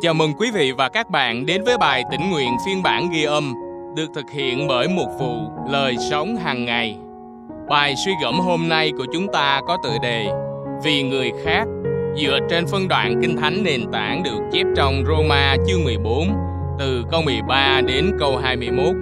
Chào 0.00 0.14
mừng 0.14 0.32
quý 0.38 0.50
vị 0.50 0.72
và 0.72 0.88
các 0.88 1.10
bạn 1.10 1.46
đến 1.46 1.64
với 1.64 1.78
bài 1.78 2.04
tĩnh 2.10 2.30
nguyện 2.30 2.56
phiên 2.66 2.82
bản 2.82 3.10
ghi 3.12 3.24
âm 3.24 3.54
được 3.96 4.06
thực 4.14 4.30
hiện 4.30 4.68
bởi 4.68 4.88
một 4.88 5.08
vụ 5.18 5.36
lời 5.70 5.96
sống 6.10 6.36
hàng 6.36 6.64
ngày. 6.64 6.96
Bài 7.68 7.94
suy 8.04 8.12
gẫm 8.22 8.34
hôm 8.34 8.68
nay 8.68 8.92
của 8.98 9.06
chúng 9.12 9.32
ta 9.32 9.60
có 9.66 9.76
tựa 9.84 9.96
đề 10.02 10.26
Vì 10.84 11.02
người 11.02 11.32
khác 11.44 11.64
dựa 12.16 12.38
trên 12.50 12.66
phân 12.66 12.88
đoạn 12.88 13.20
kinh 13.22 13.36
thánh 13.36 13.62
nền 13.62 13.80
tảng 13.92 14.22
được 14.22 14.40
chép 14.52 14.66
trong 14.76 15.04
Roma 15.06 15.56
chương 15.68 15.84
14 15.84 16.28
từ 16.78 17.04
câu 17.10 17.22
13 17.22 17.80
đến 17.86 18.10
câu 18.18 18.36
21. 18.36 18.94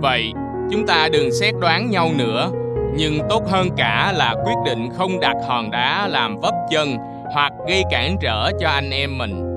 Vậy, 0.00 0.32
chúng 0.70 0.86
ta 0.86 1.08
đừng 1.12 1.32
xét 1.40 1.54
đoán 1.60 1.90
nhau 1.90 2.10
nữa, 2.18 2.50
nhưng 2.96 3.18
tốt 3.30 3.42
hơn 3.50 3.68
cả 3.76 4.12
là 4.16 4.34
quyết 4.44 4.56
định 4.66 4.88
không 4.96 5.20
đặt 5.20 5.36
hòn 5.48 5.70
đá 5.70 6.08
làm 6.08 6.40
vấp 6.40 6.54
chân 6.70 6.96
hoặc 7.34 7.52
gây 7.68 7.82
cản 7.90 8.16
trở 8.20 8.50
cho 8.60 8.68
anh 8.68 8.90
em 8.90 9.18
mình. 9.18 9.51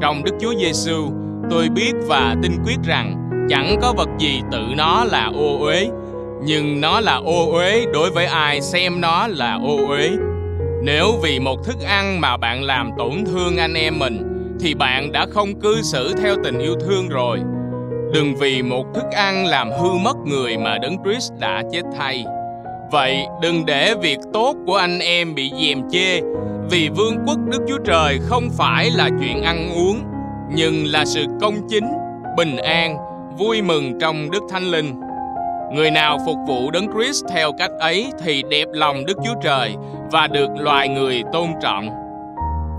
Trong 0.00 0.24
Đức 0.24 0.32
Chúa 0.40 0.54
Giêsu, 0.58 1.10
tôi 1.50 1.68
biết 1.68 1.92
và 2.06 2.36
tin 2.42 2.52
quyết 2.66 2.78
rằng 2.84 3.28
chẳng 3.48 3.76
có 3.82 3.94
vật 3.96 4.08
gì 4.18 4.40
tự 4.52 4.60
nó 4.76 5.04
là 5.04 5.30
ô 5.34 5.58
uế, 5.60 5.88
nhưng 6.42 6.80
nó 6.80 7.00
là 7.00 7.16
ô 7.16 7.52
uế 7.52 7.86
đối 7.92 8.10
với 8.10 8.26
ai 8.26 8.60
xem 8.60 9.00
nó 9.00 9.26
là 9.26 9.58
ô 9.64 9.76
uế. 9.88 10.10
Nếu 10.82 11.12
vì 11.22 11.40
một 11.40 11.64
thức 11.64 11.76
ăn 11.86 12.20
mà 12.20 12.36
bạn 12.36 12.62
làm 12.62 12.90
tổn 12.98 13.24
thương 13.26 13.56
anh 13.56 13.74
em 13.74 13.98
mình, 13.98 14.22
thì 14.60 14.74
bạn 14.74 15.12
đã 15.12 15.26
không 15.30 15.60
cư 15.60 15.82
xử 15.82 16.12
theo 16.22 16.34
tình 16.44 16.58
yêu 16.58 16.74
thương 16.80 17.08
rồi. 17.08 17.38
Đừng 18.14 18.34
vì 18.36 18.62
một 18.62 18.84
thức 18.94 19.04
ăn 19.12 19.46
làm 19.46 19.70
hư 19.70 19.92
mất 19.92 20.16
người 20.26 20.58
mà 20.58 20.78
Đấng 20.78 20.96
Christ 21.04 21.32
đã 21.40 21.62
chết 21.72 21.82
thay. 21.98 22.24
Vậy 22.92 23.26
đừng 23.42 23.66
để 23.66 23.94
việc 24.02 24.18
tốt 24.32 24.56
của 24.66 24.76
anh 24.76 24.98
em 24.98 25.34
bị 25.34 25.52
dèm 25.60 25.90
chê 25.90 26.20
vì 26.70 26.88
vương 26.88 27.16
quốc 27.26 27.38
Đức 27.46 27.58
Chúa 27.68 27.78
Trời 27.84 28.18
không 28.22 28.50
phải 28.58 28.90
là 28.90 29.08
chuyện 29.20 29.42
ăn 29.42 29.70
uống, 29.74 30.02
nhưng 30.50 30.86
là 30.86 31.04
sự 31.04 31.24
công 31.40 31.54
chính, 31.68 31.88
bình 32.36 32.56
an, 32.56 32.96
vui 33.38 33.62
mừng 33.62 33.98
trong 34.00 34.30
Đức 34.30 34.42
Thánh 34.50 34.62
Linh. 34.62 35.00
Người 35.74 35.90
nào 35.90 36.18
phục 36.26 36.36
vụ 36.48 36.70
Đấng 36.70 36.86
Christ 36.92 37.24
theo 37.28 37.52
cách 37.58 37.70
ấy 37.80 38.12
thì 38.24 38.42
đẹp 38.50 38.68
lòng 38.72 39.06
Đức 39.06 39.16
Chúa 39.24 39.34
Trời 39.42 39.74
và 40.10 40.26
được 40.26 40.48
loài 40.58 40.88
người 40.88 41.22
tôn 41.32 41.46
trọng. 41.62 41.88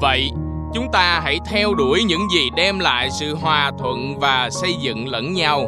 Vậy, 0.02 0.30
chúng 0.74 0.88
ta 0.94 1.22
hãy 1.24 1.38
theo 1.46 1.74
đuổi 1.74 2.04
những 2.08 2.28
gì 2.36 2.50
đem 2.58 2.80
lại 2.80 3.10
sự 3.20 3.36
hòa 3.36 3.72
thuận 3.80 4.20
và 4.20 4.50
xây 4.52 4.72
dựng 4.82 5.08
lẫn 5.08 5.34
nhau. 5.34 5.68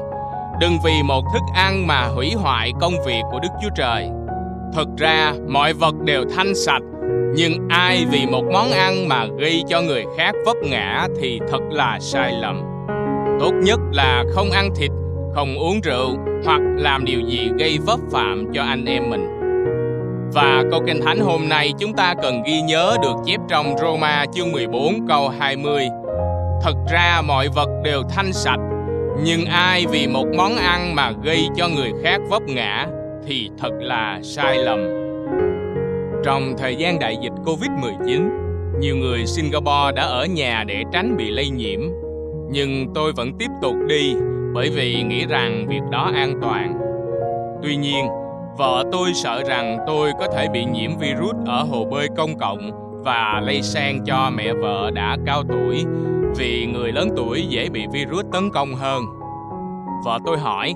Đừng 0.60 0.78
vì 0.86 1.04
một 1.04 1.24
thức 1.34 1.44
ăn 1.56 1.88
mà 1.88 2.06
hủy 2.06 2.34
hoại 2.36 2.72
công 2.82 2.94
việc 3.06 3.22
của 3.32 3.40
Đức 3.40 3.50
Chúa 3.64 3.70
Trời. 3.76 4.10
thật 4.74 4.88
ra, 4.98 5.34
mọi 5.50 5.74
vật 5.74 5.96
đều 6.06 6.24
thanh 6.36 6.56
sạch 6.56 6.82
nhưng 7.36 7.68
ai 7.70 8.06
vì 8.12 8.26
một 8.26 8.44
món 8.54 8.72
ăn 8.72 9.08
mà 9.08 9.26
gây 9.40 9.64
cho 9.68 9.82
người 9.82 10.06
khác 10.18 10.32
vấp 10.46 10.58
ngã 10.64 11.08
thì 11.20 11.40
thật 11.52 11.62
là 11.72 12.00
sai 12.02 12.34
lầm 12.42 12.62
tốt 13.40 13.52
nhất 13.64 13.80
là 13.94 14.24
không 14.34 14.52
ăn 14.52 14.70
thịt 14.76 14.92
không 15.36 15.56
uống 15.58 15.82
rượu 15.82 16.16
hoặc 16.46 16.62
làm 16.78 17.06
điều 17.06 17.20
gì 17.20 17.50
gây 17.60 17.78
vấp 17.86 18.00
phạm 18.12 18.46
cho 18.54 18.64
anh 18.64 18.86
em 18.86 19.10
mình 19.10 19.34
và 20.34 20.64
câu 20.72 20.82
kinh 20.88 21.02
thánh 21.02 21.20
hôm 21.20 21.50
nay 21.50 21.74
chúng 21.80 21.94
ta 21.94 22.14
cần 22.22 22.44
ghi 22.46 22.62
nhớ 22.62 22.98
được 23.02 23.16
chép 23.26 23.40
trong 23.50 23.78
Roma 23.78 24.26
chương 24.34 24.52
14 24.52 25.08
câu 25.08 25.30
20. 25.30 25.88
Thật 26.62 26.74
ra 26.92 27.22
mọi 27.22 27.48
vật 27.56 27.70
đều 27.84 28.04
thanh 28.10 28.34
sạch, 28.34 28.60
nhưng 29.24 29.46
ai 29.46 29.86
vì 29.92 30.08
một 30.08 30.26
món 30.38 30.56
ăn 30.56 30.96
mà 30.96 31.12
gây 31.24 31.48
cho 31.56 31.68
người 31.68 31.92
khác 32.04 32.22
vấp 32.30 32.42
ngã 32.42 32.88
thì 33.28 33.50
thật 33.60 33.72
là 33.80 34.20
sai 34.24 34.58
lầm. 34.58 34.80
Trong 36.24 36.54
thời 36.58 36.76
gian 36.76 37.00
đại 37.00 37.18
dịch 37.22 37.34
Covid-19, 37.46 38.30
nhiều 38.80 38.96
người 38.96 39.26
Singapore 39.26 39.92
đã 39.96 40.04
ở 40.04 40.26
nhà 40.26 40.64
để 40.68 40.84
tránh 40.92 41.18
bị 41.18 41.32
lây 41.32 41.50
nhiễm. 41.50 41.80
Nhưng 42.50 42.94
tôi 42.96 43.12
vẫn 43.14 43.38
tiếp 43.40 43.50
tục 43.62 43.76
đi 43.88 44.16
bởi 44.54 44.70
vì 44.70 45.04
nghĩ 45.04 45.26
rằng 45.26 45.66
việc 45.68 45.82
đó 45.92 46.12
an 46.16 46.34
toàn. 46.42 46.74
Tuy 47.64 47.76
nhiên, 47.76 48.08
vợ 48.58 48.84
tôi 48.92 49.14
sợ 49.14 49.44
rằng 49.48 49.78
tôi 49.88 50.12
có 50.20 50.28
thể 50.28 50.48
bị 50.54 50.66
nhiễm 50.66 50.92
virus 50.98 51.36
ở 51.46 51.64
hồ 51.64 51.86
bơi 51.86 52.08
công 52.18 52.38
cộng 52.38 52.72
và 53.06 53.42
lây 53.44 53.62
sang 53.62 54.06
cho 54.06 54.32
mẹ 54.36 54.54
vợ 54.54 54.92
đã 54.94 55.18
cao 55.26 55.44
tuổi 55.50 55.86
vì 56.38 56.66
người 56.74 56.92
lớn 56.92 57.10
tuổi 57.16 57.46
dễ 57.50 57.70
bị 57.70 57.86
virus 57.94 58.26
tấn 58.32 58.50
công 58.54 58.76
hơn. 58.76 59.04
Vợ 60.06 60.20
tôi 60.26 60.38
hỏi, 60.38 60.74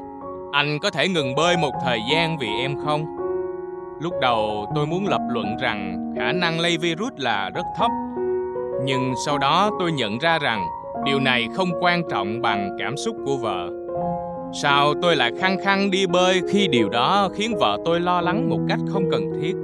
anh 0.51 0.79
có 0.79 0.89
thể 0.89 1.07
ngừng 1.07 1.35
bơi 1.35 1.57
một 1.57 1.71
thời 1.85 1.99
gian 2.11 2.37
vì 2.37 2.47
em 2.61 2.75
không? 2.85 3.16
Lúc 4.01 4.13
đầu 4.21 4.65
tôi 4.75 4.87
muốn 4.87 5.07
lập 5.07 5.21
luận 5.29 5.57
rằng 5.61 6.13
khả 6.17 6.31
năng 6.31 6.59
lây 6.59 6.77
virus 6.77 7.13
là 7.17 7.49
rất 7.55 7.65
thấp. 7.77 7.91
Nhưng 8.85 9.13
sau 9.25 9.37
đó 9.37 9.71
tôi 9.79 9.91
nhận 9.91 10.17
ra 10.19 10.39
rằng 10.39 10.65
điều 11.05 11.19
này 11.19 11.47
không 11.55 11.69
quan 11.79 12.01
trọng 12.09 12.41
bằng 12.41 12.77
cảm 12.79 12.97
xúc 12.97 13.15
của 13.25 13.37
vợ. 13.37 13.69
Sao 14.61 14.93
tôi 15.01 15.15
lại 15.15 15.31
khăng 15.39 15.57
khăng 15.63 15.91
đi 15.91 16.07
bơi 16.07 16.41
khi 16.49 16.67
điều 16.67 16.89
đó 16.89 17.29
khiến 17.35 17.55
vợ 17.59 17.77
tôi 17.85 17.99
lo 17.99 18.21
lắng 18.21 18.49
một 18.49 18.59
cách 18.69 18.79
không 18.87 19.03
cần 19.11 19.31
thiết? 19.41 19.55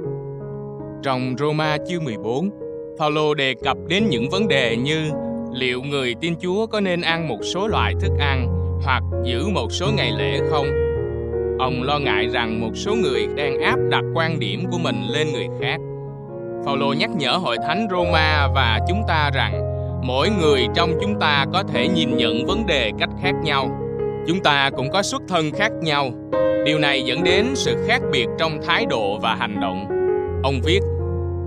Trong 1.02 1.34
Roma 1.38 1.76
chương 1.88 2.04
14, 2.04 2.50
Paulo 2.98 3.34
đề 3.34 3.54
cập 3.64 3.76
đến 3.88 4.06
những 4.08 4.30
vấn 4.30 4.48
đề 4.48 4.76
như 4.76 5.10
liệu 5.52 5.82
người 5.82 6.14
tin 6.20 6.34
Chúa 6.40 6.66
có 6.66 6.80
nên 6.80 7.00
ăn 7.00 7.28
một 7.28 7.38
số 7.42 7.68
loại 7.68 7.94
thức 8.00 8.12
ăn 8.18 8.46
hoặc 8.84 9.02
giữ 9.24 9.48
một 9.48 9.72
số 9.72 9.86
ngày 9.96 10.12
lễ 10.18 10.40
không? 10.50 10.93
Ông 11.58 11.82
lo 11.82 11.98
ngại 11.98 12.28
rằng 12.28 12.60
một 12.60 12.70
số 12.74 12.94
người 12.94 13.26
đang 13.36 13.60
áp 13.60 13.76
đặt 13.90 14.04
quan 14.14 14.38
điểm 14.38 14.64
của 14.72 14.78
mình 14.78 15.02
lên 15.08 15.32
người 15.32 15.46
khác. 15.60 15.76
Phaolô 16.64 16.92
nhắc 16.92 17.10
nhở 17.16 17.30
hội 17.30 17.56
thánh 17.66 17.86
Roma 17.90 18.48
và 18.54 18.80
chúng 18.88 19.02
ta 19.08 19.30
rằng 19.34 19.60
mỗi 20.02 20.30
người 20.40 20.66
trong 20.74 20.90
chúng 21.00 21.20
ta 21.20 21.44
có 21.52 21.62
thể 21.62 21.88
nhìn 21.88 22.16
nhận 22.16 22.46
vấn 22.46 22.66
đề 22.66 22.90
cách 22.98 23.10
khác 23.22 23.32
nhau. 23.42 23.68
Chúng 24.26 24.40
ta 24.40 24.70
cũng 24.76 24.90
có 24.90 25.02
xuất 25.02 25.22
thân 25.28 25.50
khác 25.50 25.72
nhau. 25.82 26.10
Điều 26.66 26.78
này 26.78 27.02
dẫn 27.02 27.24
đến 27.24 27.46
sự 27.54 27.84
khác 27.86 28.02
biệt 28.12 28.26
trong 28.38 28.58
thái 28.66 28.86
độ 28.86 29.18
và 29.22 29.34
hành 29.34 29.60
động. 29.60 29.86
Ông 30.42 30.60
viết, 30.64 30.80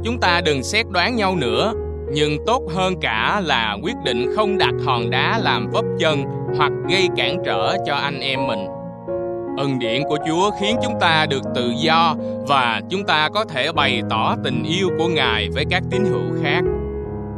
chúng 0.04 0.20
ta 0.22 0.42
đừng 0.46 0.64
xét 0.64 0.86
đoán 0.90 1.16
nhau 1.16 1.36
nữa, 1.36 1.74
nhưng 2.12 2.46
tốt 2.46 2.62
hơn 2.76 2.94
cả 3.02 3.42
là 3.46 3.78
quyết 3.84 3.96
định 4.06 4.26
không 4.36 4.58
đặt 4.58 4.74
hòn 4.86 5.10
đá 5.10 5.40
làm 5.44 5.68
vấp 5.72 5.86
chân 6.00 6.24
hoặc 6.58 6.72
gây 6.90 7.08
cản 7.16 7.38
trở 7.46 7.76
cho 7.86 7.96
anh 7.96 8.20
em 8.20 8.48
mình 8.48 8.77
ân 9.58 9.80
điển 9.80 10.04
của 10.10 10.18
Chúa 10.28 10.52
khiến 10.60 10.76
chúng 10.84 10.94
ta 11.00 11.26
được 11.30 11.42
tự 11.56 11.74
do 11.84 12.16
và 12.48 12.82
chúng 12.90 13.04
ta 13.04 13.30
có 13.30 13.46
thể 13.46 13.72
bày 13.72 14.02
tỏ 14.10 14.36
tình 14.44 14.64
yêu 14.64 14.90
của 14.98 15.08
Ngài 15.08 15.50
với 15.50 15.66
các 15.70 15.84
tín 15.92 16.06
hữu 16.06 16.44
khác. 16.44 16.62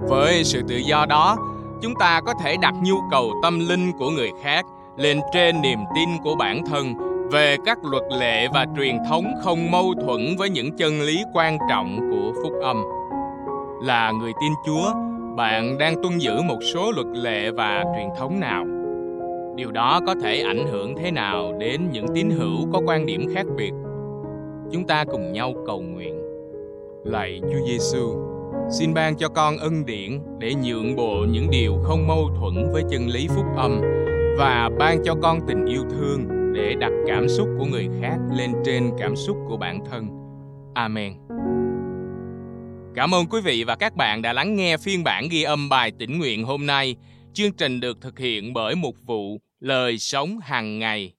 Với 0.07 0.43
sự 0.43 0.61
tự 0.67 0.75
do 0.75 1.05
đó, 1.05 1.37
chúng 1.81 1.93
ta 1.99 2.21
có 2.25 2.33
thể 2.43 2.55
đặt 2.61 2.73
nhu 2.83 2.95
cầu 3.11 3.31
tâm 3.43 3.59
linh 3.69 3.91
của 3.99 4.09
người 4.09 4.29
khác 4.43 4.65
lên 4.97 5.19
trên 5.33 5.61
niềm 5.61 5.79
tin 5.95 6.09
của 6.23 6.35
bản 6.35 6.65
thân 6.65 6.93
về 7.31 7.57
các 7.65 7.77
luật 7.83 8.03
lệ 8.19 8.47
và 8.53 8.65
truyền 8.77 8.97
thống 9.09 9.25
không 9.43 9.71
mâu 9.71 9.93
thuẫn 10.05 10.35
với 10.37 10.49
những 10.49 10.77
chân 10.77 11.01
lý 11.01 11.23
quan 11.33 11.57
trọng 11.69 11.99
của 12.11 12.41
phúc 12.43 12.53
âm. 12.63 12.83
Là 13.83 14.11
người 14.11 14.31
tin 14.41 14.51
Chúa, 14.65 14.93
bạn 15.35 15.77
đang 15.77 16.03
tuân 16.03 16.17
giữ 16.17 16.41
một 16.41 16.59
số 16.73 16.91
luật 16.91 17.07
lệ 17.13 17.51
và 17.51 17.83
truyền 17.95 18.07
thống 18.19 18.39
nào? 18.39 18.78
Điều 19.59 19.71
đó 19.71 19.99
có 20.07 20.15
thể 20.15 20.41
ảnh 20.41 20.67
hưởng 20.67 20.95
thế 20.95 21.11
nào 21.11 21.53
đến 21.59 21.89
những 21.91 22.05
tín 22.15 22.29
hữu 22.29 22.71
có 22.73 22.81
quan 22.85 23.05
điểm 23.05 23.25
khác 23.35 23.45
biệt? 23.57 23.71
Chúng 24.71 24.87
ta 24.87 25.05
cùng 25.05 25.31
nhau 25.31 25.53
cầu 25.67 25.81
nguyện. 25.81 26.15
Lạy 27.05 27.39
chúa 27.41 27.65
giêsu 27.67 28.13
xin 28.71 28.93
ban 28.93 29.15
cho 29.15 29.29
con 29.29 29.57
ân 29.57 29.85
điển 29.85 30.19
để 30.39 30.53
nhượng 30.63 30.95
bộ 30.95 31.25
những 31.31 31.49
điều 31.51 31.77
không 31.83 32.07
mâu 32.07 32.29
thuẫn 32.35 32.71
với 32.73 32.83
chân 32.89 33.07
lý 33.07 33.27
phúc 33.27 33.45
âm 33.57 33.81
và 34.37 34.69
ban 34.79 35.03
cho 35.03 35.15
con 35.21 35.39
tình 35.47 35.65
yêu 35.65 35.83
thương 35.89 36.27
để 36.53 36.75
đặt 36.79 36.91
cảm 37.07 37.29
xúc 37.29 37.47
của 37.59 37.65
người 37.65 37.87
khác 38.01 38.17
lên 38.37 38.51
trên 38.65 38.91
cảm 38.99 39.15
xúc 39.15 39.37
của 39.47 39.57
bản 39.57 39.79
thân. 39.91 40.07
Amen. 40.73 41.13
Cảm 42.95 43.13
ơn 43.13 43.25
quý 43.25 43.41
vị 43.41 43.63
và 43.63 43.75
các 43.75 43.95
bạn 43.95 44.21
đã 44.21 44.33
lắng 44.33 44.55
nghe 44.55 44.77
phiên 44.77 45.03
bản 45.03 45.27
ghi 45.31 45.43
âm 45.43 45.69
bài 45.69 45.91
tĩnh 45.99 46.19
nguyện 46.19 46.43
hôm 46.43 46.65
nay. 46.65 46.95
Chương 47.33 47.51
trình 47.51 47.79
được 47.79 48.01
thực 48.01 48.19
hiện 48.19 48.53
bởi 48.53 48.75
một 48.75 48.93
vụ 49.05 49.39
lời 49.59 49.97
sống 49.97 50.39
hàng 50.39 50.79
ngày. 50.79 51.13